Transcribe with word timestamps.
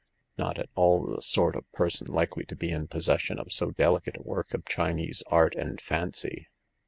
Not 0.35 0.57
at 0.57 0.69
all 0.73 1.05
the 1.05 1.21
sort 1.21 1.55
of 1.55 1.71
person 1.73 2.07
likely 2.07 2.43
to 2.45 2.55
be 2.55 2.71
in 2.71 2.87
pos 2.87 3.05
session 3.05 3.37
of 3.37 3.51
so 3.51 3.69
delicate 3.69 4.17
a 4.17 4.23
work 4.23 4.55
of 4.55 4.65
Chinese 4.65 5.21
art 5.27 5.53
and 5.53 5.79
fancy. 5.79 6.47